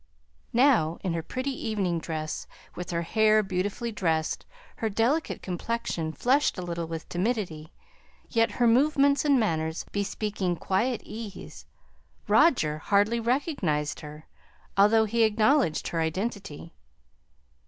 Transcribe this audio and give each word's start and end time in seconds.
Now 0.51 0.97
in 1.03 1.13
her 1.13 1.21
pretty 1.21 1.51
evening 1.51 1.99
dress, 1.99 2.47
with 2.73 2.89
her 2.89 3.03
hair 3.03 3.43
beautifully 3.43 3.91
dressed, 3.91 4.47
her 4.77 4.89
delicate 4.89 5.43
complexion 5.43 6.11
flushed 6.11 6.57
a 6.57 6.63
little 6.63 6.87
with 6.87 7.07
timidity, 7.07 7.71
yet 8.27 8.53
her 8.53 8.65
movements 8.65 9.25
and 9.25 9.39
manners 9.39 9.85
bespeaking 9.91 10.55
quiet 10.55 11.03
ease, 11.05 11.67
Roger 12.27 12.79
hardly 12.79 13.19
recognized 13.19 13.99
her, 13.99 14.25
although 14.75 15.05
he 15.05 15.21
acknowledged 15.21 15.89
her 15.89 16.01
identity. 16.01 16.73